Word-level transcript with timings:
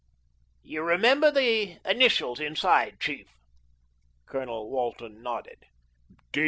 "You 0.63 0.81
remember 0.81 1.29
the 1.29 1.77
initials 1.87 2.39
inside, 2.39 2.99
chief?" 2.99 3.27
Colonel 4.25 4.67
Walton 4.71 5.21
nodded. 5.21 5.67